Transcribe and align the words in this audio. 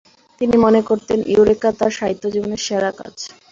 তিনি 0.41 0.55
মনে 0.57 0.81
করতেন 0.89 1.19
ইউরেকা 1.33 1.69
তাঁর 1.79 1.91
সাহিত্যিকজীবনের 1.99 2.61
সেরা 2.67 2.91
কাজ। 2.99 3.15